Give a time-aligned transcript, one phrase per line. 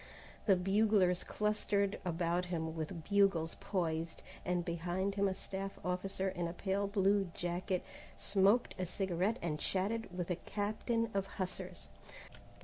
[0.47, 6.47] The buglers clustered about him with bugles poised, and behind him a staff officer in
[6.47, 7.83] a pale blue jacket
[8.17, 11.87] smoked a cigarette and chatted with a captain of hussars.